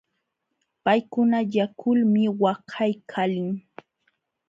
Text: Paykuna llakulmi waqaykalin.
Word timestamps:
Paykuna 0.85 1.37
llakulmi 1.51 2.23
waqaykalin. 2.41 3.49